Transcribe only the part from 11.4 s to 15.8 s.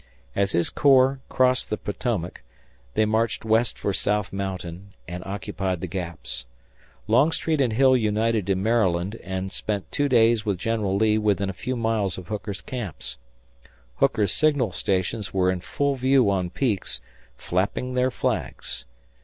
a few miles of Hooker's camps. Hooker's signal stations were in